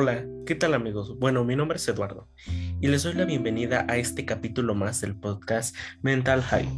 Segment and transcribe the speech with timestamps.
[0.00, 1.18] Hola, ¿qué tal amigos?
[1.18, 2.28] Bueno, mi nombre es Eduardo
[2.80, 6.68] y les doy la bienvenida a este capítulo más del podcast Mental High,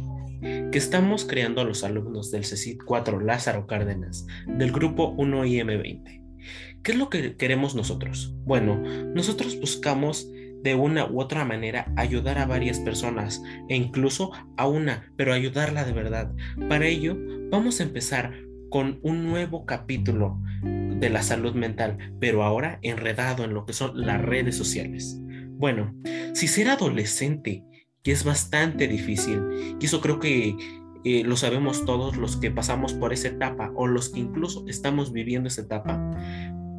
[0.71, 6.81] que estamos creando a los alumnos del CECIT 4 Lázaro Cárdenas del grupo 1IM20.
[6.81, 8.33] ¿Qué es lo que queremos nosotros?
[8.37, 8.81] Bueno,
[9.13, 10.27] nosotros buscamos
[10.63, 15.83] de una u otra manera ayudar a varias personas e incluso a una, pero ayudarla
[15.83, 16.33] de verdad.
[16.67, 17.15] Para ello,
[17.51, 18.33] vamos a empezar
[18.71, 23.91] con un nuevo capítulo de la salud mental, pero ahora enredado en lo que son
[24.05, 25.19] las redes sociales.
[25.49, 25.93] Bueno,
[26.33, 27.63] si ser adolescente,
[28.01, 30.55] que es bastante difícil, y eso creo que
[31.03, 35.11] eh, lo sabemos todos los que pasamos por esa etapa o los que incluso estamos
[35.11, 35.99] viviendo esa etapa,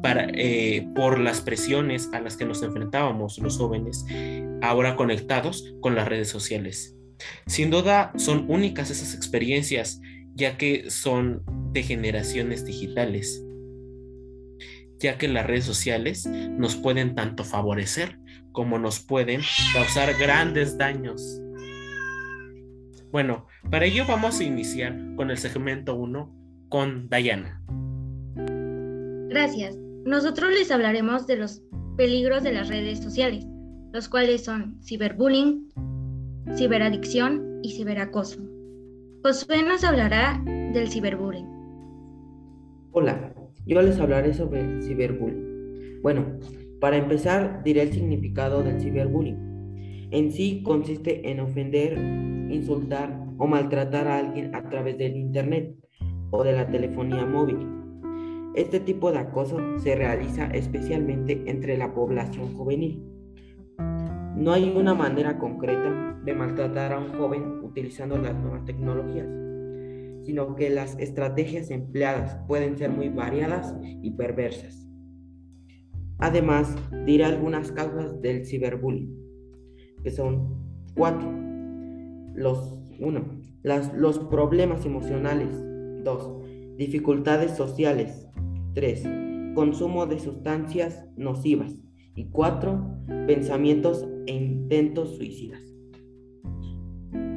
[0.01, 4.05] para, eh, por las presiones a las que nos enfrentábamos los jóvenes,
[4.61, 6.97] ahora conectados con las redes sociales.
[7.45, 10.01] Sin duda son únicas esas experiencias,
[10.35, 13.43] ya que son de generaciones digitales
[15.03, 18.17] ya que las redes sociales nos pueden tanto favorecer
[18.53, 19.41] como nos pueden
[19.73, 21.41] causar grandes daños.
[23.11, 26.33] Bueno, para ello vamos a iniciar con el segmento 1
[26.69, 27.61] con Dayana.
[29.29, 29.75] Gracias.
[30.05, 31.61] Nosotros les hablaremos de los
[31.97, 33.45] peligros de las redes sociales,
[33.91, 35.69] los cuales son ciberbullying,
[36.55, 38.39] ciberadicción y ciberacoso.
[39.23, 41.52] Josué nos hablará del ciberbullying.
[42.95, 43.33] Hola,
[43.65, 45.99] yo les hablaré sobre el ciberbullying.
[46.03, 46.37] Bueno,
[46.79, 50.09] para empezar diré el significado del ciberbullying.
[50.11, 51.97] En sí consiste en ofender,
[52.51, 55.75] insultar o maltratar a alguien a través del Internet
[56.29, 57.67] o de la telefonía móvil.
[58.53, 63.01] Este tipo de acoso se realiza especialmente entre la población juvenil.
[64.37, 69.25] No hay una manera concreta de maltratar a un joven utilizando las nuevas tecnologías
[70.25, 74.87] sino que las estrategias empleadas pueden ser muy variadas y perversas.
[76.19, 76.73] Además,
[77.05, 79.13] diré algunas causas del ciberbullying,
[80.03, 80.63] que son
[80.95, 81.29] cuatro.
[82.33, 85.49] Los, uno, las, los problemas emocionales.
[86.03, 86.41] Dos,
[86.77, 88.27] dificultades sociales.
[88.73, 89.03] Tres,
[89.53, 91.73] consumo de sustancias nocivas.
[92.15, 92.97] Y cuatro,
[93.27, 95.61] pensamientos e intentos suicidas.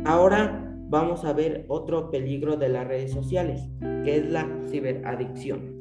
[0.05, 3.63] Ahora vamos a ver otro peligro de las redes sociales,
[4.05, 5.75] que es la ciberadicción.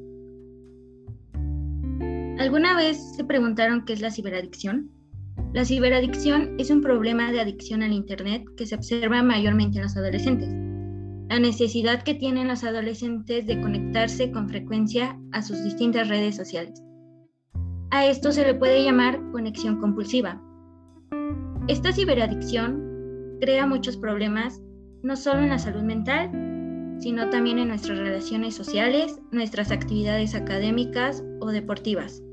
[2.39, 4.91] ¿Alguna vez se preguntaron qué es la ciberadicción?
[5.53, 9.95] La ciberadicción es un problema de adicción al Internet que se observa mayormente en los
[9.95, 10.49] adolescentes.
[11.29, 16.83] La necesidad que tienen los adolescentes de conectarse con frecuencia a sus distintas redes sociales.
[17.91, 20.41] A esto se le puede llamar conexión compulsiva.
[21.67, 24.61] Esta ciberadicción crea muchos problemas
[25.05, 26.31] no solo en la salud mental,
[26.99, 32.23] sino también en nuestras relaciones sociales, nuestras actividades académicas o deportivas.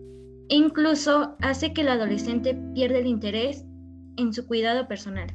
[0.48, 3.66] E incluso hace que el adolescente pierda el interés
[4.16, 5.28] en su cuidado personal.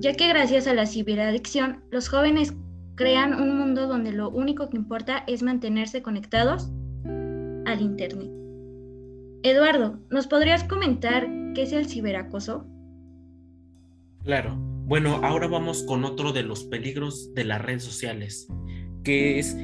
[0.00, 2.54] Ya que gracias a la ciberadicción, los jóvenes
[2.94, 6.70] crean un mundo donde lo único que importa es mantenerse conectados
[7.06, 8.30] al Internet.
[9.42, 12.66] Eduardo, ¿nos podrías comentar qué es el ciberacoso?
[14.22, 14.65] Claro.
[14.86, 18.46] Bueno, ahora vamos con otro de los peligros de las redes sociales,
[19.02, 19.56] que es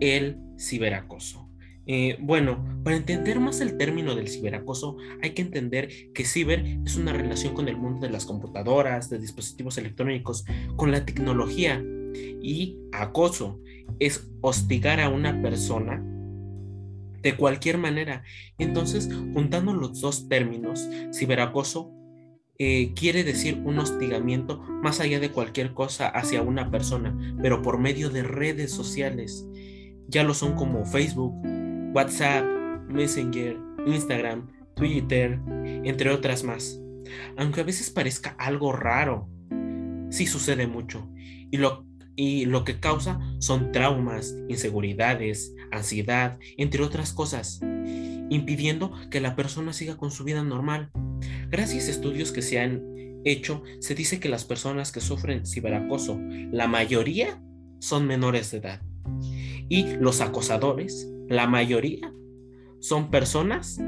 [0.00, 1.48] el ciberacoso.
[1.86, 6.96] Eh, bueno, para entender más el término del ciberacoso, hay que entender que ciber es
[6.96, 11.80] una relación con el mundo de las computadoras, de dispositivos electrónicos, con la tecnología.
[12.42, 13.60] Y acoso
[14.00, 16.02] es hostigar a una persona
[17.22, 18.24] de cualquier manera.
[18.58, 21.92] Entonces, juntando los dos términos, ciberacoso
[22.58, 27.78] eh, quiere decir un hostigamiento más allá de cualquier cosa hacia una persona, pero por
[27.78, 29.46] medio de redes sociales.
[30.08, 31.34] Ya lo son como Facebook,
[31.94, 32.44] WhatsApp,
[32.88, 36.80] Messenger, Instagram, Twitter, entre otras más.
[37.36, 39.28] Aunque a veces parezca algo raro,
[40.10, 41.08] sí sucede mucho.
[41.50, 41.86] Y lo,
[42.16, 47.60] y lo que causa son traumas, inseguridades, ansiedad, entre otras cosas,
[48.30, 50.90] impidiendo que la persona siga con su vida normal.
[51.54, 52.82] Gracias a estudios que se han
[53.24, 56.18] hecho, se dice que las personas que sufren ciberacoso,
[56.50, 57.40] la mayoría
[57.78, 58.82] son menores de edad.
[59.68, 62.12] Y los acosadores, la mayoría
[62.80, 63.78] son personas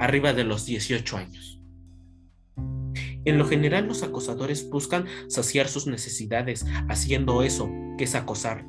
[0.00, 1.60] arriba de los 18 años.
[3.24, 8.66] En lo general, los acosadores buscan saciar sus necesidades haciendo eso, que es acosar.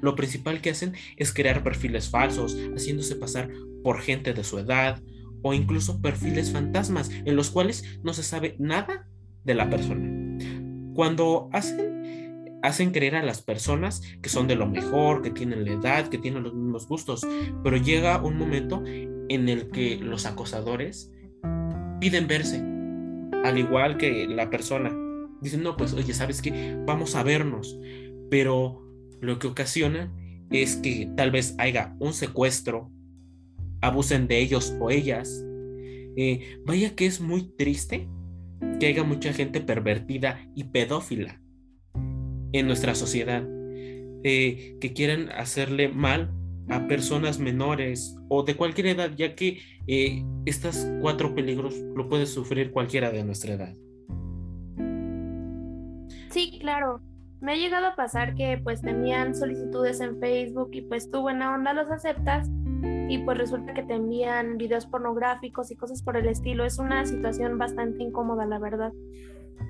[0.00, 3.50] Lo principal que hacen es crear perfiles falsos, haciéndose pasar
[3.82, 5.02] por gente de su edad
[5.42, 9.06] o incluso perfiles fantasmas en los cuales no se sabe nada
[9.44, 10.38] de la persona.
[10.94, 15.72] Cuando hacen, hacen creer a las personas que son de lo mejor, que tienen la
[15.72, 17.26] edad, que tienen los mismos gustos,
[17.62, 21.10] pero llega un momento en el que los acosadores
[22.00, 22.58] piden verse,
[23.44, 24.92] al igual que la persona.
[25.40, 26.76] Dicen, no, pues oye, ¿sabes qué?
[26.86, 27.78] Vamos a vernos.
[28.30, 28.82] Pero
[29.20, 30.12] lo que ocasiona
[30.50, 32.90] es que tal vez haya un secuestro,
[33.82, 35.44] abusen de ellos o ellas.
[36.16, 38.08] Eh, vaya que es muy triste
[38.80, 41.40] que haya mucha gente pervertida y pedófila
[42.52, 43.42] en nuestra sociedad,
[44.24, 46.32] eh, que quieran hacerle mal
[46.68, 52.26] a personas menores o de cualquier edad, ya que eh, estos cuatro peligros lo puede
[52.26, 53.74] sufrir cualquiera de nuestra edad.
[56.30, 57.00] Sí, claro.
[57.40, 61.22] Me ha llegado a pasar que pues te envían solicitudes en Facebook y pues tú
[61.22, 62.48] buena onda los aceptas
[62.82, 66.64] y pues resulta que te envían videos pornográficos y cosas por el estilo.
[66.64, 68.92] Es una situación bastante incómoda, la verdad.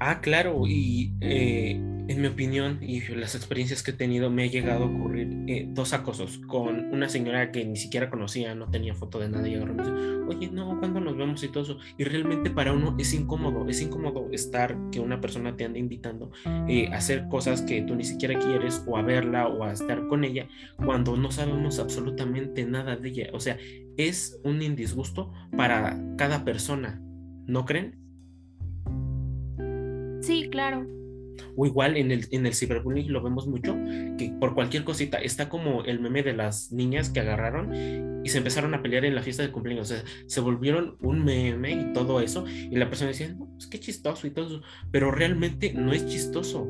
[0.00, 4.46] Ah, claro, y eh, en mi opinión y las experiencias que he tenido me ha
[4.46, 8.94] llegado a ocurrir eh, dos acosos con una señora que ni siquiera conocía, no tenía
[8.94, 9.94] foto de nada y ahora me dice,
[10.28, 11.78] oye, no, ¿cuándo nos vemos y todo eso?
[11.98, 16.32] Y realmente para uno es incómodo, es incómodo estar que una persona te ande invitando
[16.68, 20.06] eh, a hacer cosas que tú ni siquiera quieres o a verla o a estar
[20.08, 20.48] con ella
[20.84, 23.30] cuando no sabemos absolutamente nada de ella.
[23.32, 23.58] O sea,
[23.96, 27.00] es un indisgusto para cada persona,
[27.46, 28.02] ¿no creen?
[30.22, 30.86] Sí, claro.
[31.56, 33.76] O igual en el, en el ciberbullying lo vemos mucho,
[34.16, 38.38] que por cualquier cosita está como el meme de las niñas que agarraron y se
[38.38, 39.90] empezaron a pelear en la fiesta de cumpleaños.
[39.90, 42.44] O sea, se volvieron un meme y todo eso.
[42.46, 44.62] Y la persona decía, no, es que chistoso y todo eso.
[44.90, 46.68] Pero realmente no es chistoso.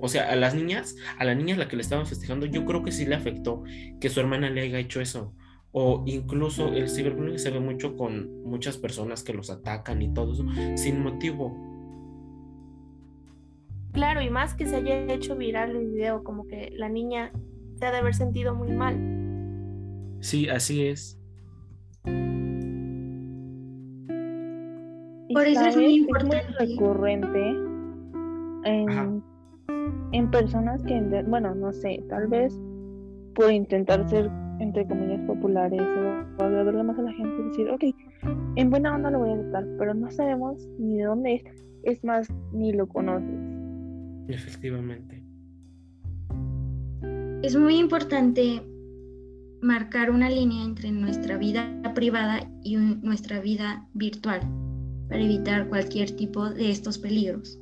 [0.00, 2.64] O sea, a las niñas, a la niña a la que le estaban festejando, yo
[2.64, 3.64] creo que sí le afectó
[4.00, 5.34] que su hermana le haya hecho eso.
[5.72, 10.32] O incluso el ciberbullying se ve mucho con muchas personas que los atacan y todo
[10.32, 11.73] eso sin motivo
[13.94, 17.30] Claro, y más que se haya hecho viral el video, como que la niña
[17.76, 18.98] se ha de haber sentido muy mal.
[20.18, 21.16] Sí, así es.
[25.32, 26.44] Por eso es muy importante.
[26.58, 27.50] recurrente
[28.64, 29.22] en,
[30.12, 32.60] en, personas que, bueno, no sé, tal vez
[33.36, 37.84] por intentar ser, entre comillas, populares o agradarle más a la gente, decir, ok,
[38.56, 41.44] en buena onda lo voy a aceptar, pero no sabemos ni de dónde es,
[41.84, 43.53] es más, ni lo conoces.
[44.28, 45.22] Efectivamente.
[47.42, 48.62] Es muy importante
[49.60, 54.40] marcar una línea entre nuestra vida privada y nuestra vida virtual
[55.08, 57.58] para evitar cualquier tipo de estos peligros.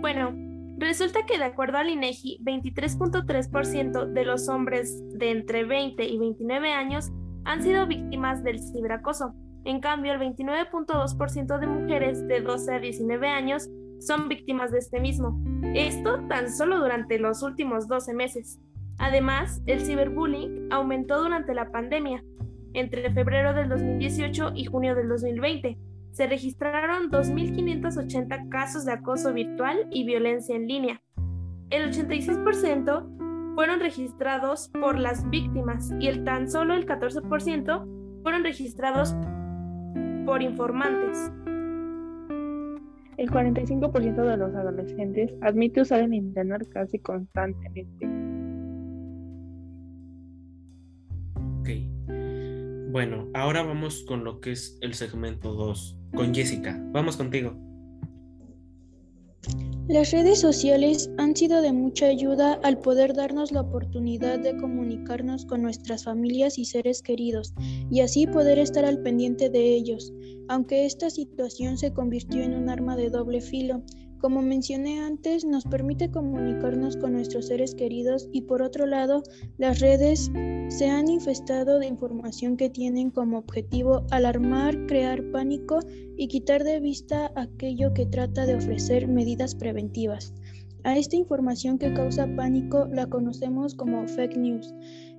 [0.00, 0.34] Bueno,
[0.78, 6.72] resulta que de acuerdo al INEGI, 23.3% de los hombres de entre 20 y 29
[6.72, 7.10] años
[7.44, 9.34] han sido víctimas del ciberacoso.
[9.64, 15.00] En cambio, el 29.2% de mujeres de 12 a 19 años son víctimas de este
[15.00, 15.40] mismo.
[15.74, 18.60] Esto tan solo durante los últimos 12 meses.
[18.98, 22.24] Además, el ciberbullying aumentó durante la pandemia.
[22.74, 25.78] Entre febrero del 2018 y junio del 2020,
[26.12, 31.00] se registraron 2.580 casos de acoso virtual y violencia en línea.
[31.70, 39.14] El 86% fueron registrados por las víctimas y el tan solo el 14% fueron registrados
[40.26, 41.32] por informantes.
[43.18, 48.06] El 45% de los adolescentes admite usar el Internet casi constantemente.
[51.58, 51.68] Ok.
[52.92, 56.80] Bueno, ahora vamos con lo que es el segmento 2, con Jessica.
[56.92, 57.67] Vamos contigo.
[59.88, 65.46] Las redes sociales han sido de mucha ayuda al poder darnos la oportunidad de comunicarnos
[65.46, 67.54] con nuestras familias y seres queridos
[67.90, 70.12] y así poder estar al pendiente de ellos,
[70.48, 73.82] aunque esta situación se convirtió en un arma de doble filo,
[74.20, 79.22] como mencioné antes, nos permite comunicarnos con nuestros seres queridos y por otro lado,
[79.56, 80.30] las redes
[80.68, 85.80] se han infestado de información que tienen como objetivo alarmar, crear pánico
[86.16, 90.34] y quitar de vista aquello que trata de ofrecer medidas preventivas.
[90.84, 94.74] A esta información que causa pánico la conocemos como fake news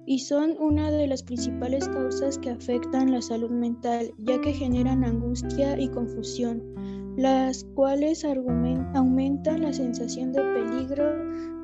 [0.06, 5.03] y son una de las principales causas que afectan la salud mental, ya que generan
[5.03, 11.03] angustia y confusión las cuales aumentan la sensación de peligro,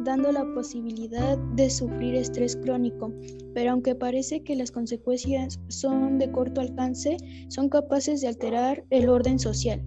[0.02, 3.14] dando la posibilidad de sufrir estrés crónico.
[3.54, 7.16] Pero aunque parece que las consecuencias son de corto alcance,
[7.48, 9.82] son capaces de alterar el orden social.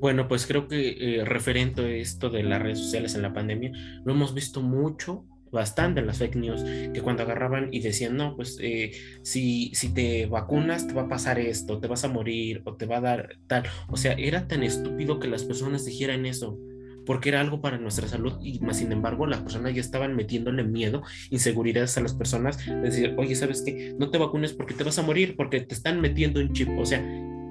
[0.00, 3.72] Bueno, pues creo que eh, referente a esto de las redes sociales en la pandemia,
[4.04, 8.58] lo hemos visto mucho bastante las fake news, que cuando agarraban y decían, no, pues
[8.60, 12.74] eh, si, si te vacunas te va a pasar esto, te vas a morir o
[12.74, 13.64] te va a dar tal.
[13.88, 16.58] O sea, era tan estúpido que las personas dijeran eso,
[17.06, 20.62] porque era algo para nuestra salud y más sin embargo las personas ya estaban metiéndole
[20.62, 23.94] miedo, inseguridades a las personas, decir, oye, ¿sabes qué?
[23.98, 26.84] No te vacunes porque te vas a morir, porque te están metiendo un chip, o
[26.84, 27.02] sea,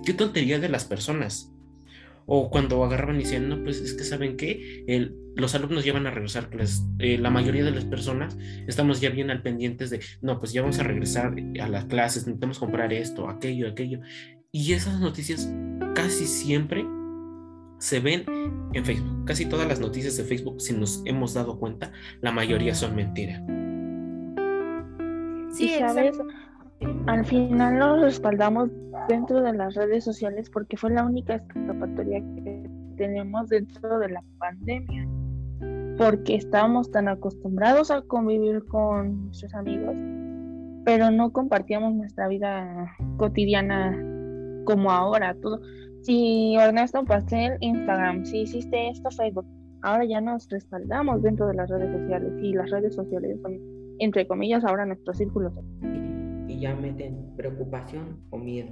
[0.06, 1.52] qué tontería de las personas.
[2.30, 4.84] O cuando agarraban y decían, no, pues es que saben que
[5.36, 6.50] los alumnos ya van a regresar,
[7.00, 10.62] eh, la mayoría de las personas estamos ya bien al pendientes de, no, pues ya
[10.62, 14.02] vamos a regresar a las clases, necesitamos comprar esto, aquello, aquello.
[14.52, 15.50] Y esas noticias
[15.96, 16.86] casi siempre
[17.80, 18.26] se ven
[18.74, 19.26] en Facebook.
[19.26, 21.92] Casi todas las noticias de Facebook, si nos hemos dado cuenta,
[22.22, 23.42] la mayoría son mentiras.
[25.56, 26.18] Sí, ¿sabes?
[27.08, 28.70] Al final nos respaldamos
[29.08, 34.24] dentro de las redes sociales porque fue la única escapatoria que tenemos dentro de la
[34.38, 35.08] pandemia.
[35.98, 39.96] Porque estábamos tan acostumbrados a convivir con nuestros amigos,
[40.86, 43.98] pero no compartíamos nuestra vida cotidiana
[44.66, 45.36] como ahora.
[45.42, 45.60] Todo.
[46.04, 49.48] Si Ernesto pasé Instagram, si hiciste esto Facebook,
[49.82, 53.58] ahora ya nos respaldamos dentro de las redes sociales y las redes sociales son,
[53.98, 55.52] entre comillas, ahora nuestro círculo.
[56.58, 58.72] Y ya meten preocupación o miedo.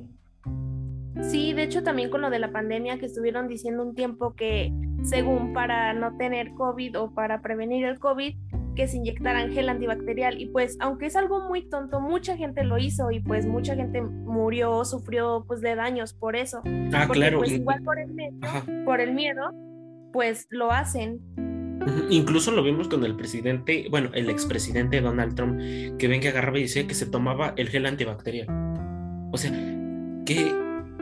[1.21, 4.73] Sí, de hecho también con lo de la pandemia que estuvieron diciendo un tiempo que
[5.03, 8.35] según para no tener COVID o para prevenir el COVID,
[8.75, 12.77] que se inyectaran gel antibacterial y pues aunque es algo muy tonto, mucha gente lo
[12.77, 16.61] hizo y pues mucha gente murió, sufrió pues de daños por eso.
[16.91, 17.37] Ah, claro.
[17.39, 18.35] Pues igual por el miedo,
[18.83, 19.51] por el miedo,
[20.11, 21.21] pues lo hacen.
[22.09, 25.59] Incluso lo vimos con el presidente, bueno, el expresidente Donald Trump,
[25.97, 28.47] que ven que agarraba y decía que se tomaba el gel antibacterial.
[29.31, 29.51] O sea,
[30.25, 30.51] qué,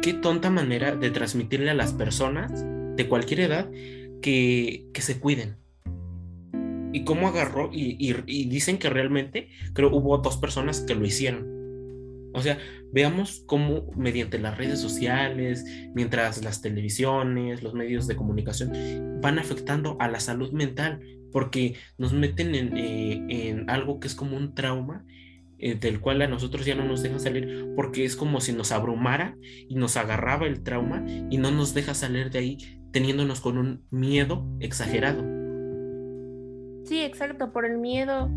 [0.01, 2.65] qué tonta manera de transmitirle a las personas
[2.95, 3.69] de cualquier edad
[4.21, 5.57] que, que se cuiden.
[6.91, 11.52] Y cómo agarró, y, y, dicen que realmente, creo hubo dos personas que lo hicieron.
[12.33, 12.57] O sea,
[12.91, 19.97] veamos cómo mediante las redes sociales, mientras las televisiones, los medios de comunicación van afectando
[19.99, 20.99] a la salud mental,
[21.31, 25.05] porque nos meten en, eh, en algo que es como un trauma
[25.65, 28.73] eh, del cual a nosotros ya no nos deja salir porque es como si nos
[28.73, 29.37] abrumara
[29.69, 32.57] y nos agarraba el trauma y no nos deja salir de ahí
[32.91, 35.23] teniéndonos con un miedo exagerado.
[36.83, 38.29] Sí, exacto, por el miedo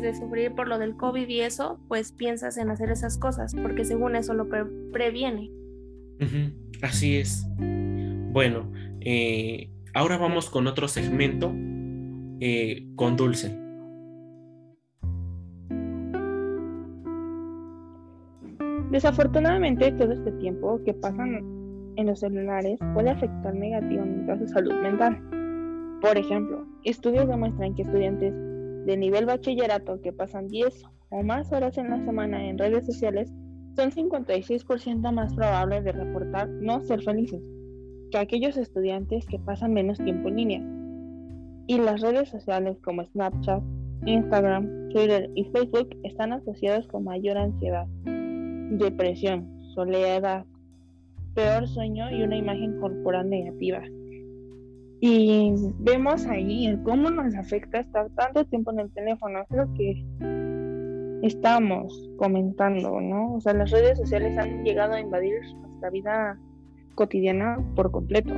[0.00, 3.84] de sufrir por lo del COVID y eso, pues piensas en hacer esas cosas porque
[3.84, 4.48] según eso lo
[4.92, 5.50] previene.
[6.82, 7.46] así es.
[7.58, 11.52] Bueno, eh, ahora vamos con otro segmento
[12.40, 13.56] eh, con Dulce.
[18.90, 21.56] Desafortunadamente, todo este tiempo que pasan
[21.96, 25.20] en los celulares puede afectar negativamente a su salud mental.
[26.00, 28.32] Por ejemplo, estudios demuestran que estudiantes
[28.86, 33.32] de nivel bachillerato que pasan 10 o más horas en la semana en redes sociales
[33.74, 37.42] son 56% más probables de reportar no ser felices
[38.10, 40.62] que aquellos estudiantes que pasan menos tiempo en línea.
[41.66, 43.62] Y las redes sociales como Snapchat,
[44.06, 50.44] Instagram, Twitter y Facebook están asociadas con mayor ansiedad, depresión, soledad,
[51.34, 53.82] peor sueño y una imagen corporal negativa.
[55.08, 59.38] Y vemos ahí cómo nos afecta estar tanto tiempo en el teléfono.
[59.42, 60.04] Es lo que
[61.22, 63.34] estamos comentando, ¿no?
[63.34, 66.40] O sea, las redes sociales han llegado a invadir nuestra vida
[66.96, 68.34] cotidiana por completo.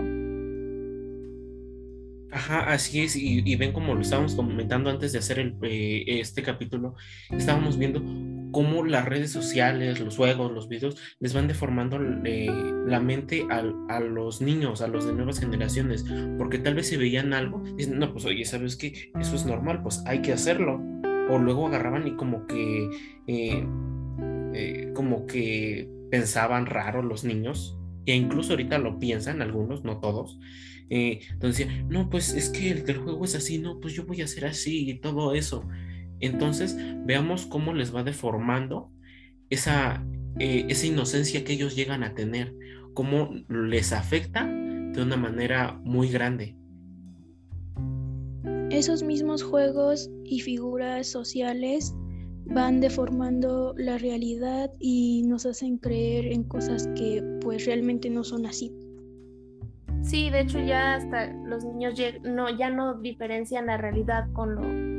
[2.31, 6.43] Ajá, así es, y, ven como lo estábamos comentando antes de hacer el, eh, este
[6.43, 6.97] capítulo,
[7.31, 8.03] estábamos viendo
[8.53, 12.51] cómo las redes sociales, los juegos, los videos, les van deformando eh,
[12.87, 16.05] la mente a los niños, a los de nuevas generaciones,
[16.37, 19.11] porque tal vez se veían algo dicen, no, pues oye, ¿sabes qué?
[19.21, 20.81] Eso es normal, pues hay que hacerlo.
[21.31, 22.89] O luego agarraban y como que,
[23.27, 23.67] eh,
[24.55, 27.77] eh, como que pensaban raro los niños,
[28.07, 30.39] e incluso ahorita lo piensan algunos, no todos.
[30.89, 34.25] entonces, no, pues es que el del juego es así, no, pues yo voy a
[34.25, 35.69] hacer así y todo eso.
[36.21, 38.91] Entonces, veamos cómo les va deformando
[39.51, 40.05] esa,
[40.39, 42.55] eh, esa inocencia que ellos llegan a tener,
[42.95, 46.57] cómo les afecta de una manera muy grande.
[48.71, 51.95] Esos mismos juegos y figuras sociales
[52.47, 58.47] van deformando la realidad y nos hacen creer en cosas que pues realmente no son
[58.47, 58.73] así.
[60.03, 61.95] Sí, de hecho ya hasta los niños
[62.25, 64.98] no, ya no diferencian la realidad con lo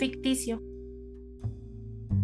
[0.00, 0.60] ficticio.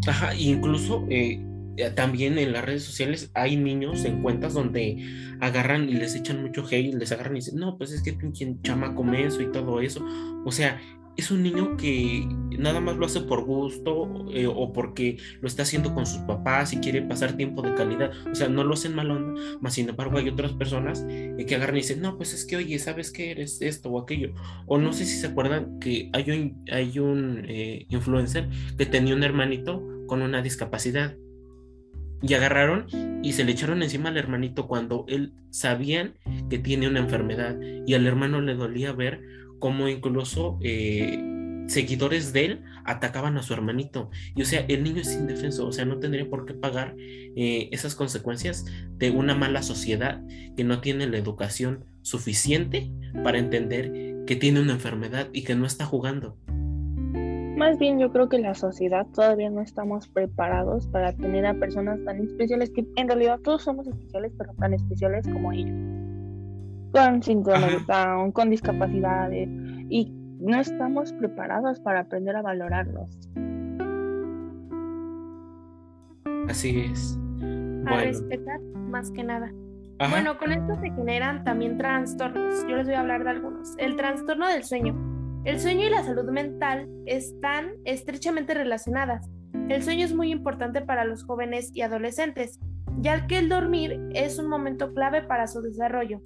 [0.08, 1.40] Ajá, incluso eh,
[1.76, 5.04] eh, también en las redes sociales hay niños en cuentas donde
[5.40, 8.56] agarran y les echan mucho hate, les agarran y dicen, no, pues es que pinche
[8.62, 10.04] chama come eso y todo eso.
[10.44, 10.80] O sea,
[11.16, 15.62] es un niño que nada más lo hace por gusto eh, o porque lo está
[15.62, 18.10] haciendo con sus papás y quiere pasar tiempo de calidad.
[18.30, 21.54] O sea, no lo hacen mal onda, más sin embargo hay otras personas eh, que
[21.54, 24.32] agarran y dicen, no, pues es que, oye, ¿sabes qué eres esto o aquello?
[24.66, 29.14] O no sé si se acuerdan que hay un, hay un eh, influencer que tenía
[29.14, 31.16] un hermanito con una discapacidad.
[32.22, 32.86] Y agarraron
[33.22, 36.14] y se le echaron encima al hermanito cuando él sabían
[36.48, 39.20] que tiene una enfermedad y al hermano le dolía ver
[39.58, 41.22] cómo incluso eh,
[41.66, 44.10] seguidores de él atacaban a su hermanito.
[44.34, 47.68] Y o sea, el niño es indefenso, o sea, no tendría por qué pagar eh,
[47.72, 48.64] esas consecuencias
[48.96, 50.22] de una mala sociedad
[50.56, 52.90] que no tiene la educación suficiente
[53.24, 56.36] para entender que tiene una enfermedad y que no está jugando.
[57.56, 61.98] Más bien yo creo que la sociedad todavía no estamos preparados para tener a personas
[62.04, 65.74] tan especiales que en realidad todos somos especiales, pero tan especiales como ellos.
[66.96, 69.48] Con síndrome de Down, con discapacidades
[69.90, 73.28] y no estamos preparados para aprender a valorarlos.
[76.48, 77.18] Así es.
[77.86, 79.52] A respetar más que nada.
[80.10, 82.66] Bueno, con esto se generan también trastornos.
[82.68, 83.74] Yo les voy a hablar de algunos.
[83.78, 84.94] El trastorno del sueño
[85.46, 89.30] el sueño y la salud mental están estrechamente relacionadas.
[89.68, 92.58] El sueño es muy importante para los jóvenes y adolescentes,
[92.98, 96.20] ya que el dormir es un momento clave para su desarrollo.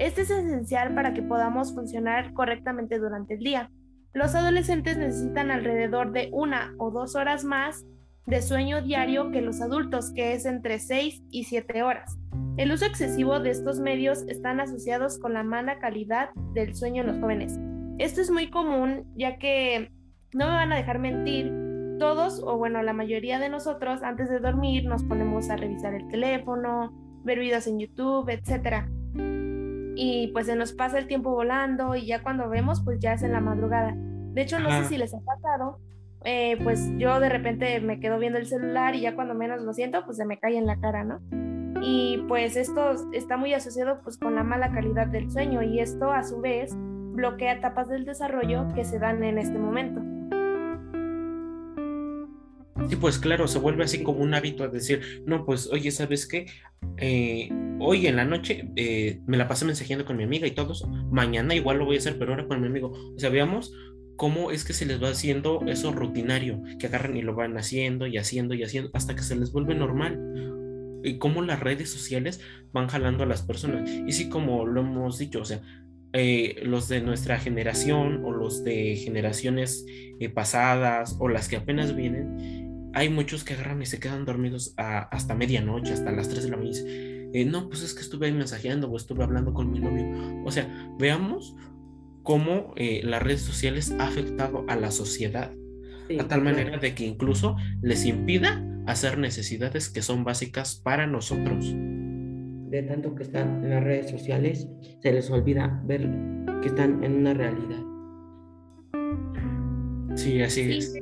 [0.00, 3.70] Este es esencial para que podamos funcionar correctamente durante el día.
[4.14, 7.84] Los adolescentes necesitan alrededor de una o dos horas más
[8.24, 12.18] de sueño diario que los adultos, que es entre 6 y 7 horas.
[12.56, 17.08] El uso excesivo de estos medios están asociados con la mala calidad del sueño en
[17.08, 17.58] los jóvenes.
[17.98, 19.90] Esto es muy común ya que,
[20.32, 21.52] no me van a dejar mentir,
[21.98, 26.08] todos o bueno, la mayoría de nosotros antes de dormir nos ponemos a revisar el
[26.08, 26.90] teléfono,
[27.22, 28.86] ver videos en YouTube, etc.
[29.96, 33.22] Y pues se nos pasa el tiempo volando y ya cuando vemos pues ya es
[33.22, 33.94] en la madrugada.
[33.96, 35.78] De hecho, no sé si les ha pasado,
[36.24, 39.72] eh, pues yo de repente me quedo viendo el celular y ya cuando menos lo
[39.72, 41.20] siento pues se me cae en la cara, ¿no?
[41.82, 46.12] Y pues esto está muy asociado pues con la mala calidad del sueño y esto
[46.12, 50.02] a su vez bloquea etapas del desarrollo que se dan en este momento.
[52.90, 56.26] Sí, pues claro, se vuelve así como un hábito a decir, no, pues oye, ¿sabes
[56.26, 56.46] qué?
[56.96, 57.48] Eh,
[57.78, 61.54] hoy en la noche eh, me la pasé mensajeando con mi amiga y todos, mañana
[61.54, 62.90] igual lo voy a hacer, pero ahora con mi amigo.
[63.14, 63.72] O sea, veamos
[64.16, 68.08] cómo es que se les va haciendo eso rutinario, que agarran y lo van haciendo
[68.08, 70.18] y haciendo y haciendo hasta que se les vuelve normal.
[71.04, 72.40] Y cómo las redes sociales
[72.72, 73.88] van jalando a las personas.
[73.88, 75.62] Y sí, como lo hemos dicho, o sea,
[76.12, 79.86] eh, los de nuestra generación o los de generaciones
[80.34, 82.59] pasadas o las que apenas vienen,
[82.92, 86.56] hay muchos que agarran y se quedan dormidos hasta medianoche, hasta las 3 de la
[86.56, 86.78] mañana.
[87.32, 90.42] Eh, no, pues es que estuve ahí mensajeando o estuve hablando con mi novio.
[90.44, 91.54] O sea, veamos
[92.22, 95.52] cómo las redes sociales ha afectado a la sociedad.
[96.18, 101.72] a tal manera de que incluso les impida hacer necesidades que son básicas para nosotros
[102.70, 104.68] de tanto que están en las redes sociales,
[105.02, 106.08] se les olvida ver
[106.62, 107.80] que están en una realidad.
[110.14, 110.94] Sí, así es.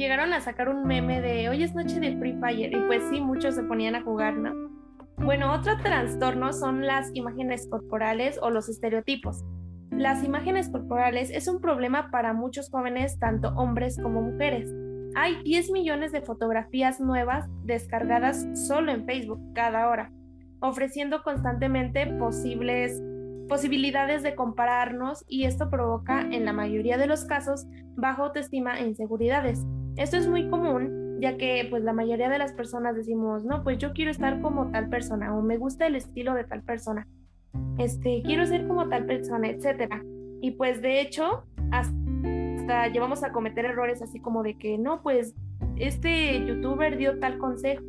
[0.00, 3.20] Llegaron a sacar un meme de hoy es noche de Free Fire y pues sí,
[3.20, 4.54] muchos se ponían a jugar, ¿no?
[5.18, 9.44] Bueno, otro trastorno son las imágenes corporales o los estereotipos.
[9.90, 14.72] Las imágenes corporales es un problema para muchos jóvenes, tanto hombres como mujeres.
[15.16, 20.10] Hay 10 millones de fotografías nuevas descargadas solo en Facebook cada hora
[20.62, 23.02] ofreciendo constantemente posibles
[23.48, 28.86] posibilidades de compararnos y esto provoca en la mayoría de los casos baja autoestima e
[28.86, 29.66] inseguridades.
[29.96, 33.78] Esto es muy común ya que pues la mayoría de las personas decimos, no, pues
[33.78, 37.06] yo quiero estar como tal persona o me gusta el estilo de tal persona.
[37.78, 40.02] Este, quiero ser como tal persona, etcétera.
[40.40, 45.34] Y pues de hecho, hasta llevamos a cometer errores así como de que no, pues
[45.76, 47.82] este youtuber dio tal consejo,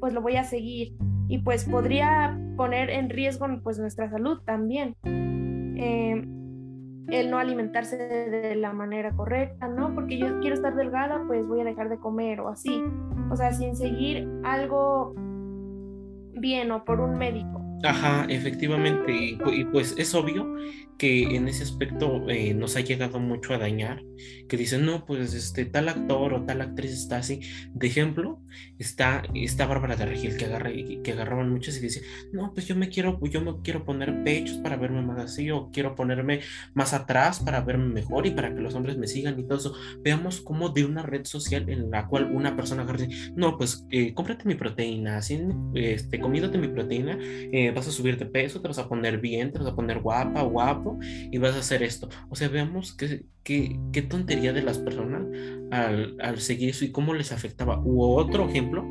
[0.00, 0.94] pues lo voy a seguir
[1.28, 4.94] y pues podría poner en riesgo pues nuestra salud también.
[5.04, 6.22] Eh,
[7.08, 9.94] el no alimentarse de la manera correcta, ¿no?
[9.94, 12.82] Porque yo quiero estar delgada, pues voy a dejar de comer o así.
[13.30, 15.14] O sea, sin seguir algo
[16.34, 17.61] bien o por un médico.
[17.84, 20.54] Ajá, efectivamente, y, pues es obvio
[20.98, 24.04] que en ese aspecto eh, nos ha llegado mucho a dañar,
[24.48, 27.40] que dicen, no, pues este tal actor o tal actriz está así.
[27.74, 28.40] De ejemplo,
[28.78, 32.76] está esta Bárbara de Regil que, agarra, que agarraban muchos y dice, no, pues yo
[32.76, 36.42] me quiero, yo me quiero poner pechos para verme más así, o quiero ponerme
[36.74, 39.74] más atrás para verme mejor y para que los hombres me sigan y todo eso.
[40.04, 43.84] Veamos cómo de una red social en la cual una persona agarra y no, pues
[43.90, 45.40] eh, cómprate mi proteína, así,
[45.74, 49.52] este, comídote mi proteína, eh, vas a subir de peso, te vas a poner bien,
[49.52, 52.08] te vas a poner guapa, guapo y vas a hacer esto.
[52.28, 55.26] O sea, veamos qué, qué, qué tontería de las personas
[55.70, 57.80] al, al, seguir eso y cómo les afectaba.
[57.84, 58.86] U otro ejemplo,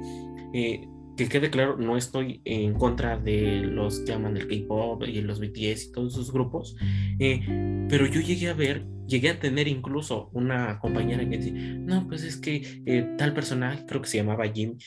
[0.53, 5.21] eh, que quede claro, no estoy en contra de los que aman el K-pop y
[5.21, 6.75] los BTS y todos esos grupos,
[7.19, 12.07] eh, pero yo llegué a ver, llegué a tener incluso una compañera que decía, no,
[12.07, 14.77] pues es que eh, tal personaje, creo que se llamaba Jim,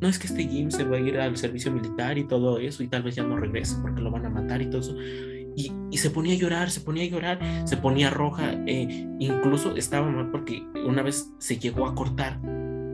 [0.00, 2.82] no es que este Jim se va a ir al servicio militar y todo eso
[2.82, 4.96] y tal vez ya no regrese porque lo van a matar y todo eso.
[5.54, 9.76] Y, y, se ponía a llorar, se ponía a llorar, se ponía roja, eh, incluso
[9.76, 12.40] estaba mal porque una vez se llegó a cortar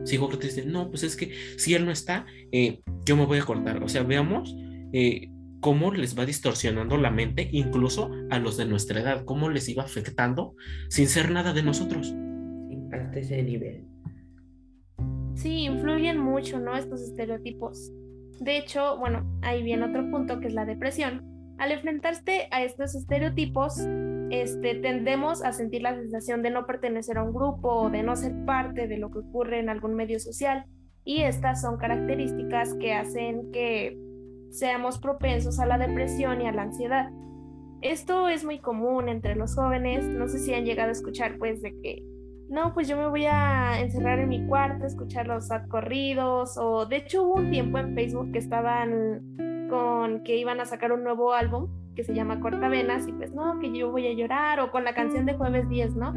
[0.03, 3.39] si te dice, no, pues es que si él no está, eh, yo me voy
[3.39, 3.83] a cortar.
[3.83, 4.55] O sea, veamos
[4.93, 9.67] eh, cómo les va distorsionando la mente, incluso a los de nuestra edad, cómo les
[9.69, 10.55] iba afectando
[10.89, 12.13] sin ser nada de nosotros.
[12.91, 13.85] hasta ese nivel.
[15.35, 16.75] Sí, influyen mucho, ¿no?
[16.75, 17.91] Estos estereotipos.
[18.39, 21.25] De hecho, bueno, ahí viene otro punto que es la depresión.
[21.57, 23.77] Al enfrentarse a estos estereotipos,
[24.29, 28.15] este, tendemos a sentir la sensación de no pertenecer a un grupo o de no
[28.15, 30.65] ser parte de lo que ocurre en algún medio social.
[31.03, 33.97] Y estas son características que hacen que
[34.51, 37.09] seamos propensos a la depresión y a la ansiedad.
[37.81, 41.61] Esto es muy común entre los jóvenes, no sé si han llegado a escuchar pues
[41.61, 42.03] de que,
[42.49, 46.97] no, pues yo me voy a encerrar en mi cuarto, escuchar los corridos, o de
[46.97, 51.31] hecho hubo un tiempo en Facebook que estaban con que iban a sacar un nuevo
[51.31, 54.85] álbum que se llama Cortavenas y pues no, que yo voy a llorar o con
[54.85, 56.13] la canción de jueves 10, ¿no?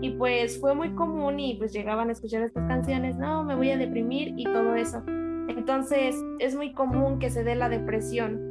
[0.00, 3.70] Y pues fue muy común y pues llegaban a escuchar estas canciones, no, me voy
[3.70, 5.02] a deprimir y todo eso.
[5.06, 8.45] Entonces es muy común que se dé la depresión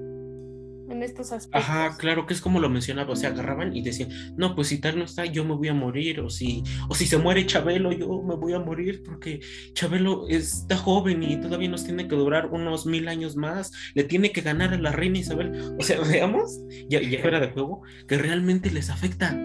[0.89, 1.61] en estos aspectos.
[1.61, 4.79] Ajá, claro que es como lo mencionaba, o sea, agarraban y decían, no, pues si
[4.79, 7.91] tal no está, yo me voy a morir, o si, o si se muere Chabelo,
[7.91, 9.39] yo me voy a morir, porque
[9.73, 14.31] Chabelo está joven y todavía nos tiene que durar unos mil años más, le tiene
[14.31, 18.17] que ganar a la reina Isabel, o sea, veamos, ya, ya fuera de juego, que
[18.17, 19.35] realmente les afecta,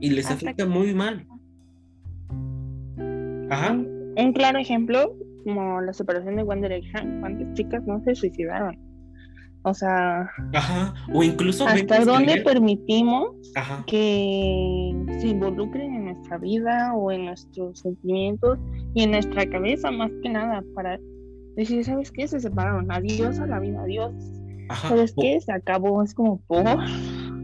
[0.00, 1.26] y les afecta, muy mal.
[3.50, 3.72] Ajá.
[3.72, 8.87] Un, claro ejemplo, como la separación de One Direction, cuántas chicas no se suicidaron
[9.68, 10.30] o sea,
[11.12, 13.36] o incluso hasta dónde permitimos
[13.86, 18.58] que se involucren en nuestra vida o en nuestros sentimientos
[18.94, 20.98] y en nuestra cabeza más que nada para
[21.56, 22.26] decir, ¿sabes qué?
[22.26, 24.12] Se separaron, adiós a la vida, adiós.
[24.82, 25.40] ¿Sabes qué?
[25.40, 26.66] Se acabó, es como por.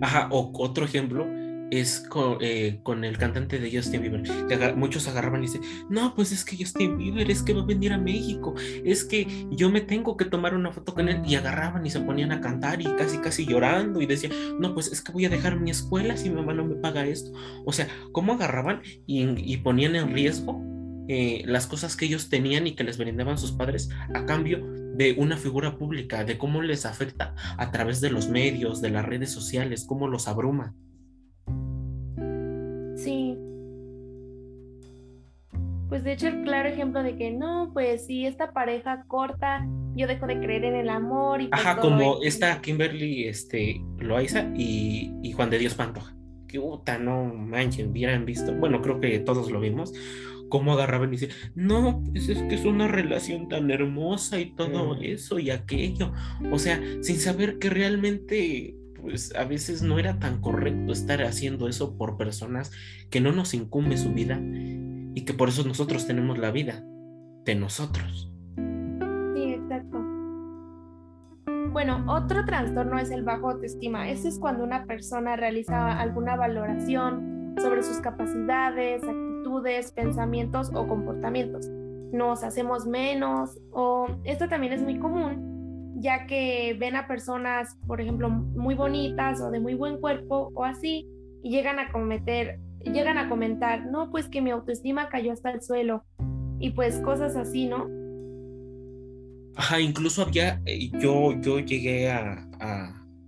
[0.02, 1.26] Ajá, o otro ejemplo,
[1.70, 2.06] es
[2.40, 4.22] eh, con, el cantante de Justin Bieber.
[4.22, 7.66] Que muchos agarraban y dicen, no, pues es que Justin Bieber es que va a
[7.66, 11.34] venir a México, es que yo me tengo que tomar una foto con él y
[11.34, 15.00] agarraban y se ponían a cantar y casi casi llorando y decían, no, pues es
[15.00, 17.32] que voy a dejar mi escuela si mi mamá no me paga esto.
[17.64, 20.62] O sea, ¿cómo agarraban y, ponían en riesgo
[21.08, 25.14] eh, las cosas que ellos tenían y que les brindaban sus padres a cambio de
[25.18, 29.30] una figura pública, de cómo les afecta a través de los medios, de las redes
[29.30, 30.74] sociales, cómo los abruma.
[35.94, 40.08] Pues de hecho el claro ejemplo de que no, pues si esta pareja corta, yo
[40.08, 45.12] dejo de creer en el amor y pues Ajá, como esta Kimberly este, Loaiza y,
[45.22, 46.16] y Juan de Dios Pantoja.
[46.48, 48.52] Que puta, no manchen, hubieran visto.
[48.56, 49.92] Bueno, creo que todos lo vimos.
[50.48, 54.96] Cómo agarraban y decían, no, pues es que es una relación tan hermosa y todo
[55.00, 56.12] eso y aquello.
[56.50, 61.68] O sea, sin saber que realmente pues a veces no era tan correcto estar haciendo
[61.68, 62.72] eso por personas
[63.10, 64.40] que no nos incumbe su vida
[65.14, 66.82] y que por eso nosotros tenemos la vida
[67.44, 68.32] de nosotros.
[69.34, 69.98] Sí, exacto.
[71.72, 74.08] Bueno, otro trastorno es el bajo autoestima.
[74.08, 81.68] Ese es cuando una persona realiza alguna valoración sobre sus capacidades, actitudes, pensamientos o comportamientos.
[82.12, 85.54] Nos hacemos menos o esto también es muy común
[85.96, 90.64] ya que ven a personas, por ejemplo, muy bonitas o de muy buen cuerpo o
[90.64, 91.08] así,
[91.42, 95.62] y llegan a cometer, llegan a comentar, no, pues que mi autoestima cayó hasta el
[95.62, 96.04] suelo,
[96.58, 97.88] y pues cosas así, ¿no?
[99.56, 102.48] Ajá, incluso había, eh, yo, yo llegué a,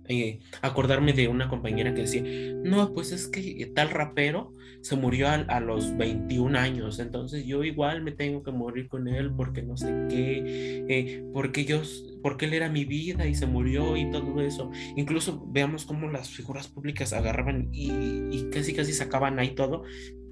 [0.09, 2.23] eh, acordarme de una compañera que decía,
[2.63, 8.03] no, pues es que tal rapero se murió a, los 21 años, entonces yo igual
[8.03, 11.81] me tengo que morir con él porque no sé qué, eh, porque yo,
[12.21, 14.71] porque él era mi vida y se murió y todo eso.
[14.95, 17.91] Incluso veamos cómo las figuras públicas agarraban y,
[18.31, 19.83] y casi casi sacaban ahí todo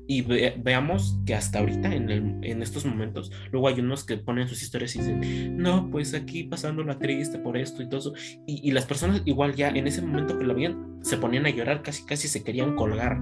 [0.08, 2.10] y veamos que hasta ahorita, en,
[2.44, 6.44] en, estos momentos, luego hay unos que ponen sus historias y dicen, no, pues aquí
[6.44, 8.14] pasando la triste por esto y todo eso.
[8.46, 11.50] Y, y, las personas igual ya en ese momento que lo veían, se ponían a
[11.50, 13.20] llorar, casi casi se querían colgar.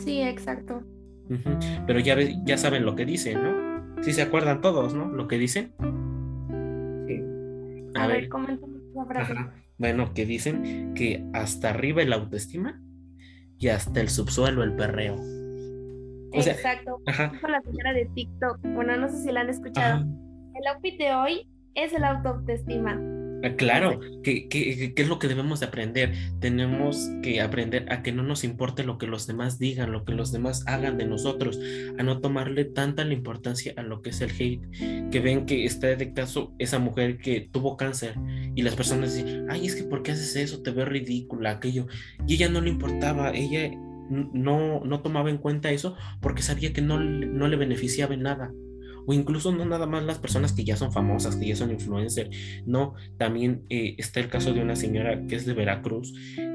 [0.00, 0.82] Sí, exacto.
[1.86, 4.02] Pero ya, ya saben lo que dicen, ¿no?
[4.02, 5.08] Sí se acuerdan todos, ¿no?
[5.08, 5.72] Lo que dicen.
[7.06, 7.22] Sí.
[7.94, 9.34] A, ver, coméntame esa frase.
[9.78, 12.80] Bueno, que dicen que hasta arriba el autoestima
[13.58, 15.16] y hasta el subsuelo el perreo.
[16.32, 17.00] Exacto.
[17.06, 17.32] Ajá.
[17.48, 18.58] la señora de TikTok.
[18.74, 20.04] Bueno, no sé si la han escuchado.
[20.54, 23.19] El outfit de hoy es el autoestima.
[23.42, 26.12] Ah, claro, ¿qué, qué, es lo que debemos de aprender?
[26.40, 30.12] Tenemos que aprender a que no nos importe lo que los demás digan, lo que
[30.12, 31.58] los demás hagan de nosotros,
[31.98, 35.64] a no tomarle tanta la importancia a lo que es el hate, que ven que
[35.64, 38.14] está de caso esa mujer que tuvo cáncer
[38.54, 40.62] y las personas dicen, ay, es que ¿por qué haces eso?
[40.62, 41.86] Te veo ridícula, aquello.
[42.26, 43.70] Y ella no le importaba, ella
[44.10, 48.52] no, no tomaba en cuenta eso porque sabía que no, no le beneficiaba en nada
[49.06, 52.30] o incluso no nada más las personas que ya son famosas, que ya son influencers,
[52.66, 56.12] no, también eh, está el caso de una señora que es de Veracruz,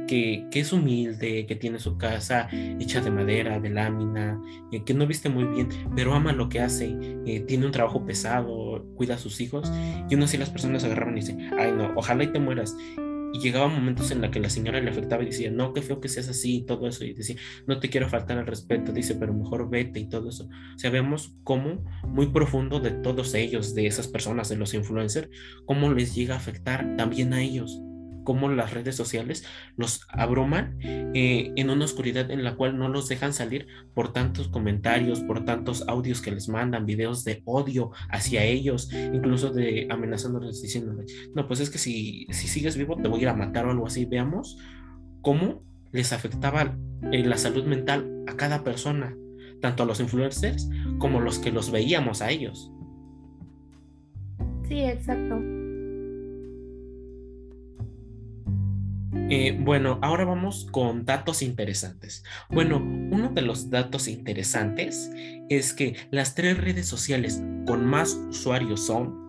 [0.07, 4.39] que, que, es humilde, que tiene su casa hecha de madera, de lámina,
[4.71, 8.05] eh, que no viste muy bien, pero ama lo que hace, eh, tiene un trabajo
[8.05, 9.71] pesado, cuida a sus hijos,
[10.09, 12.75] y uno así las personas agarraban y dicen, ay no, ojalá y te mueras,
[13.35, 15.99] y llegaba momentos en la que la señora le afectaba y decía, no, qué feo
[15.99, 17.03] que seas así y todo eso.
[17.03, 17.35] Y decía,
[17.67, 20.47] no te quiero faltar al respeto, dice, pero mejor vete y todo eso.
[20.47, 25.29] O cómo muy profundo de todos ellos, de esas personas, de los influencers,
[25.65, 27.81] cómo les llega a afectar también a ellos
[28.25, 29.45] cómo las redes sociales
[29.77, 34.49] los abruman eh, en una oscuridad en la cual no los dejan salir por tantos
[34.49, 40.61] comentarios, por tantos audios que les mandan, videos de odio hacia ellos, incluso de amenazándoles
[40.61, 43.65] diciéndoles, no, pues es que si, si sigues vivo te voy a ir a matar
[43.65, 44.05] o algo así.
[44.05, 44.57] Veamos
[45.21, 46.77] cómo les afectaba
[47.11, 49.15] eh, la salud mental a cada persona,
[49.61, 52.71] tanto a los influencers como los que los veíamos a ellos.
[54.67, 55.64] Sí, exacto.
[59.29, 62.23] Eh, bueno, ahora vamos con datos interesantes.
[62.49, 65.09] Bueno, uno de los datos interesantes
[65.49, 69.25] es que las tres redes sociales con más usuarios son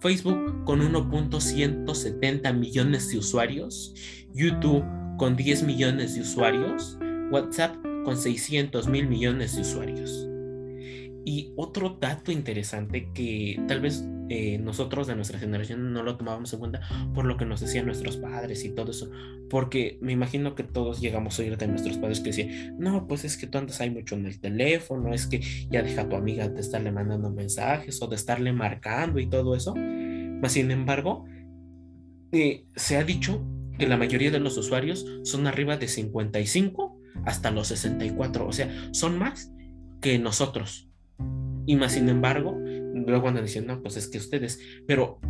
[0.00, 3.94] Facebook con 1.170 millones de usuarios,
[4.34, 4.84] YouTube
[5.18, 6.98] con 10 millones de usuarios,
[7.30, 10.29] WhatsApp con 600 mil millones de usuarios.
[11.30, 16.52] Y otro dato interesante que tal vez eh, nosotros de nuestra generación no lo tomábamos
[16.52, 16.80] en cuenta
[17.14, 19.12] por lo que nos decían nuestros padres y todo eso,
[19.48, 23.24] porque me imagino que todos llegamos a oír de nuestros padres que decían, no, pues
[23.24, 25.40] es que tú andas ahí mucho en el teléfono, es que
[25.70, 29.54] ya deja a tu amiga de estarle mandando mensajes o de estarle marcando y todo
[29.54, 29.76] eso.
[29.76, 31.26] Mas, sin embargo,
[32.32, 33.46] eh, se ha dicho
[33.78, 38.68] que la mayoría de los usuarios son arriba de 55 hasta los 64, o sea,
[38.90, 39.52] son más
[40.00, 40.89] que nosotros.
[41.70, 42.58] Y más sin embargo,
[43.06, 45.20] luego andan diciendo, no, pues es que ustedes, pero,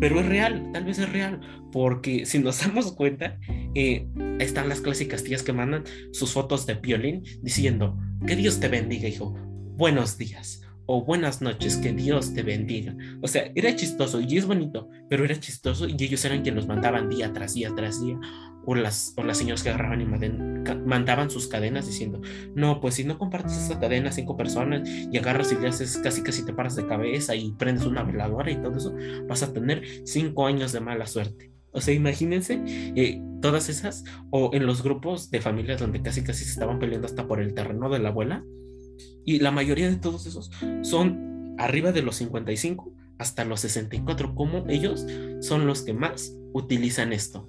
[0.00, 1.38] pero es real, tal vez es real,
[1.70, 3.38] porque si nos damos cuenta,
[3.74, 8.68] eh, están las clásicas tías que mandan sus fotos de violín diciendo, que Dios te
[8.68, 9.34] bendiga, hijo,
[9.76, 12.96] buenos días o buenas noches, que Dios te bendiga.
[13.20, 16.68] O sea, era chistoso y es bonito, pero era chistoso y ellos eran quienes los
[16.68, 18.18] mandaban día tras día tras día.
[18.64, 22.20] O las, o las señoras que agarraban y mandaban sus cadenas diciendo,
[22.54, 25.98] no, pues si no compartes esa cadena a cinco personas y agarras y le haces
[25.98, 28.94] casi casi te paras de cabeza y prendes una veladora y todo eso,
[29.28, 31.50] vas a tener cinco años de mala suerte.
[31.72, 36.44] O sea, imagínense eh, todas esas, o en los grupos de familias donde casi casi
[36.44, 38.44] se estaban peleando hasta por el terreno de la abuela,
[39.24, 40.50] y la mayoría de todos esos
[40.82, 45.06] son arriba de los 55 hasta los 64, como ellos
[45.40, 47.48] son los que más utilizan esto.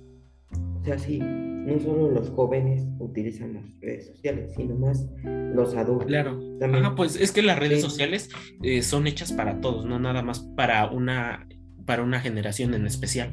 [0.84, 6.08] O sea, sí, no solo los jóvenes utilizan las redes sociales, sino más los adultos.
[6.08, 6.38] Claro.
[6.60, 6.94] También.
[6.96, 8.30] pues es que las redes sociales
[8.62, 11.48] eh, son hechas para todos, no nada más para una,
[11.86, 13.32] para una generación en especial.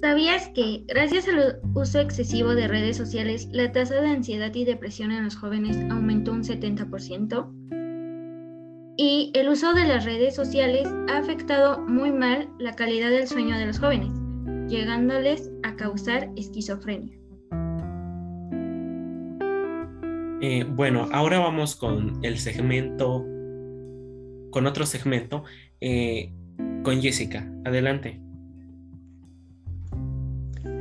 [0.00, 5.12] ¿Sabías que, gracias al uso excesivo de redes sociales, la tasa de ansiedad y depresión
[5.12, 7.57] en los jóvenes aumentó un 70%?
[9.00, 13.56] Y el uso de las redes sociales ha afectado muy mal la calidad del sueño
[13.56, 14.10] de los jóvenes,
[14.68, 17.16] llegándoles a causar esquizofrenia.
[20.40, 23.24] Eh, bueno, ahora vamos con el segmento,
[24.50, 25.44] con otro segmento,
[25.80, 26.32] eh,
[26.82, 27.48] con Jessica.
[27.64, 28.20] Adelante.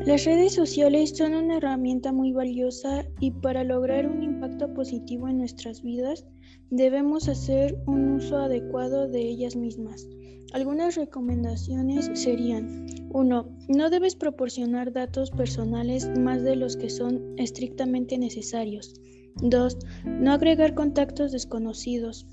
[0.08, 5.40] Las redes sociales son una herramienta muy valiosa y para lograr un impacto positivo en
[5.40, 6.26] nuestras vidas
[6.70, 10.08] debemos hacer un uso adecuado de ellas mismas.
[10.54, 13.50] Algunas recomendaciones serían 1.
[13.68, 18.94] No debes proporcionar datos personales más de los que son estrictamente necesarios.
[19.42, 19.78] 2.
[20.06, 22.26] No agregar contactos desconocidos.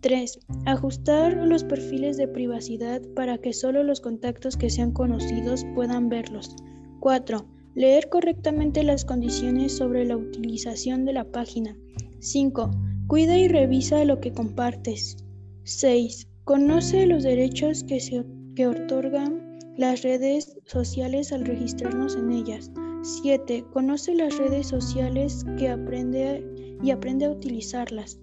[0.00, 0.38] 3.
[0.66, 6.54] Ajustar los perfiles de privacidad para que solo los contactos que sean conocidos puedan verlos.
[7.00, 7.46] 4.
[7.74, 11.76] Leer correctamente las condiciones sobre la utilización de la página.
[12.20, 12.70] 5.
[13.06, 15.16] Cuida y revisa lo que compartes.
[15.64, 16.26] 6.
[16.44, 22.70] Conoce los derechos que, se, que otorgan las redes sociales al registrarnos en ellas.
[23.02, 23.64] 7.
[23.72, 26.44] Conoce las redes sociales que aprende
[26.82, 28.18] y aprende a utilizarlas.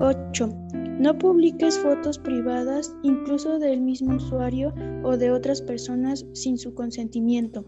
[0.00, 0.48] 8.
[0.98, 7.64] No publiques fotos privadas incluso del mismo usuario o de otras personas sin su consentimiento.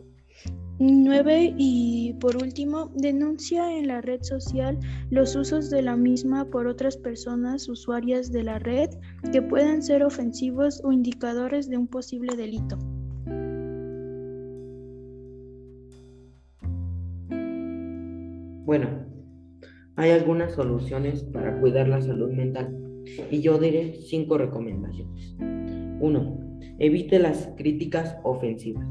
[0.81, 1.55] 9.
[1.59, 4.79] Y por último, denuncia en la red social
[5.11, 8.89] los usos de la misma por otras personas usuarias de la red
[9.31, 12.79] que puedan ser ofensivos o indicadores de un posible delito.
[18.65, 18.89] Bueno,
[19.97, 22.75] hay algunas soluciones para cuidar la salud mental
[23.31, 25.37] y yo diré cinco recomendaciones.
[25.39, 26.61] 1.
[26.79, 28.87] Evite las críticas ofensivas.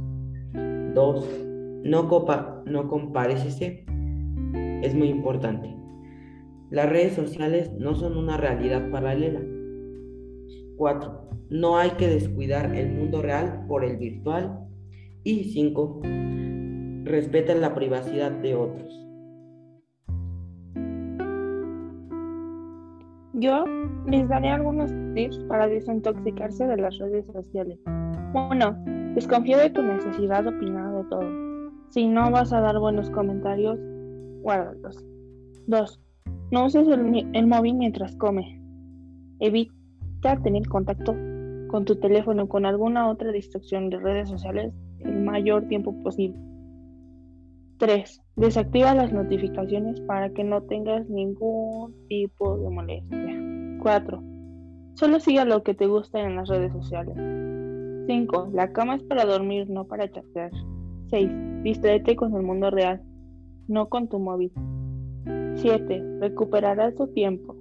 [0.93, 1.48] 2.
[1.83, 2.89] No, copa, no
[4.81, 5.75] Es muy importante.
[6.69, 9.41] Las redes sociales no son una realidad paralela.
[10.77, 11.29] 4.
[11.49, 14.59] No hay que descuidar el mundo real por el virtual.
[15.23, 16.01] Y 5.
[17.05, 18.99] Respeta la privacidad de otros.
[23.33, 23.63] Yo
[24.05, 27.79] les daré algunos tips para desintoxicarse de las redes sociales.
[28.33, 29.13] 1.
[29.15, 31.48] Desconfía de tu necesidad de opinar de todo.
[31.89, 33.79] Si no vas a dar buenos comentarios,
[34.41, 35.03] guárdalos.
[35.65, 36.01] 2.
[36.51, 38.61] No uses el, móvil mientras come.
[39.39, 41.15] Evita tener contacto
[41.67, 46.37] con tu teléfono o con alguna otra distracción de redes sociales el mayor tiempo posible.
[47.79, 48.21] 3.
[48.35, 53.79] Desactiva las notificaciones para que no tengas ningún tipo de molestia.
[53.81, 54.23] 4.
[54.93, 57.15] Solo siga lo que te gusta en las redes sociales.
[58.05, 58.49] 5.
[58.53, 60.51] La cama es para dormir, no para chatear.
[61.09, 61.29] 6.
[61.63, 63.01] Distráete con el mundo real,
[63.67, 64.51] no con tu móvil.
[65.55, 66.19] 7.
[66.21, 67.55] Recuperarás tu tiempo.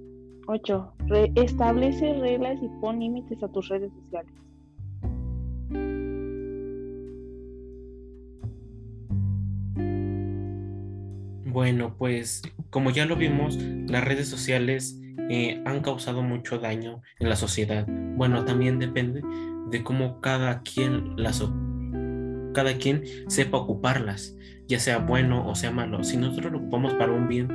[0.47, 0.93] 8.
[1.35, 4.33] establece reglas y pon límites a tus redes sociales.
[11.45, 13.57] Bueno, pues como ya lo vimos,
[13.87, 17.85] las redes sociales eh, han causado mucho daño en la sociedad.
[18.15, 19.21] Bueno, también depende
[19.69, 21.41] de cómo cada quien las
[22.59, 24.35] cada quien sepa ocuparlas,
[24.67, 26.03] ya sea bueno o sea malo.
[26.03, 27.47] Si nosotros lo ocupamos para un bien,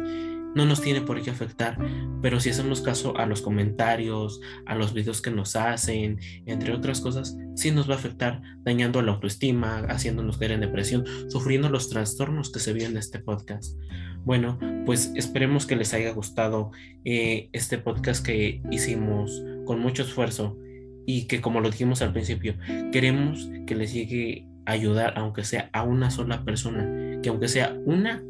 [0.54, 1.76] no nos tiene por qué afectar,
[2.22, 7.02] pero si hacemos caso a los comentarios, a los videos que nos hacen, entre otras
[7.02, 11.90] cosas, sí nos va a afectar dañando la autoestima, haciéndonos caer en depresión, sufriendo los
[11.90, 13.76] trastornos que se vio en este podcast.
[14.24, 16.70] Bueno, pues esperemos que les haya gustado
[17.04, 20.56] eh, este podcast que hicimos con mucho esfuerzo
[21.04, 22.54] y que como lo dijimos al principio,
[22.90, 28.22] queremos que les llegue ayudar, aunque sea a una sola persona, que aunque sea una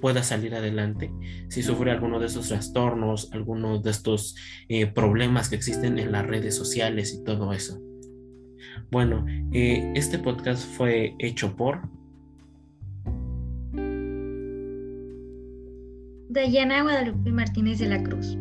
[0.00, 1.12] pueda salir adelante
[1.48, 4.34] si sufre alguno de esos trastornos, alguno de estos
[4.68, 7.78] eh, problemas que existen en las redes sociales y todo eso.
[8.90, 11.82] Bueno, eh, este podcast fue hecho por
[16.28, 18.36] Dayana Guadalupe Martínez de la Cruz.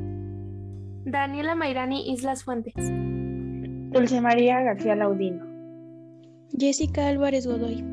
[1.06, 2.76] Daniela Mairani Islas Fuentes.
[3.92, 5.49] Dulce María García Laudino.
[6.58, 7.84] Jessica Álvarez Godoy.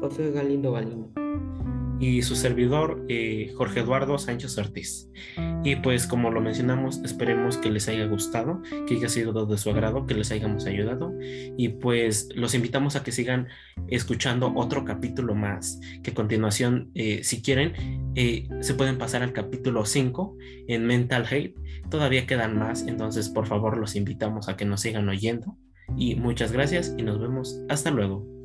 [0.00, 1.10] José Galindo Galindo
[1.98, 5.08] y su servidor eh, Jorge Eduardo Sánchez Ortiz.
[5.64, 9.70] Y pues como lo mencionamos, esperemos que les haya gustado, que haya sido de su
[9.70, 13.48] agrado, que les hayamos ayudado y pues los invitamos a que sigan
[13.88, 19.32] escuchando otro capítulo más, que a continuación, eh, si quieren, eh, se pueden pasar al
[19.32, 20.36] capítulo 5
[20.68, 21.54] en Mental Hate.
[21.90, 25.56] Todavía quedan más, entonces por favor los invitamos a que nos sigan oyendo.
[25.96, 27.60] Y muchas gracias y nos vemos.
[27.68, 28.35] Hasta luego.